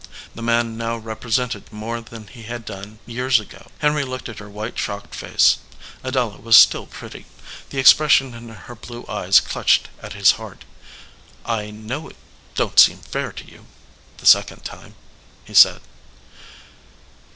The 0.33 0.41
man 0.41 0.77
now 0.77 0.97
represented 0.97 1.71
more 1.71 2.01
than 2.01 2.25
he 2.25 2.41
had 2.41 2.65
done 2.65 2.97
years 3.05 3.39
ago. 3.39 3.69
Henry 3.77 4.03
looked 4.03 4.29
at 4.29 4.39
her 4.39 4.49
white 4.49 4.75
shocked 4.79 5.13
face. 5.13 5.59
Adela 6.03 6.37
was 6.37 6.57
still 6.57 6.87
pretty. 6.87 7.27
The 7.69 7.77
expression 7.77 8.33
in 8.33 8.49
her 8.49 8.73
blue 8.73 9.05
eyes 9.07 9.39
clutched 9.39 9.89
at 10.01 10.13
his 10.13 10.31
heart. 10.33 10.65
"I 11.45 11.69
know 11.69 12.09
it 12.09 12.15
don 12.55 12.71
t 12.71 12.83
seem 12.85 12.97
fair 13.01 13.31
to 13.31 13.45
you 13.45 13.67
the 14.17 14.25
second 14.25 14.65
time/" 14.65 14.95
he 15.45 15.53
said. 15.53 15.81